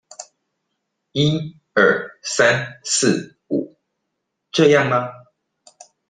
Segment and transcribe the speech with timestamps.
[1.11, 3.77] 一二三四五，
[4.51, 5.11] 這樣嗎？